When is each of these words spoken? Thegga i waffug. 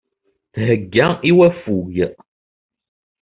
Thegga 0.53 1.07
i 1.29 1.31
waffug. 1.37 1.95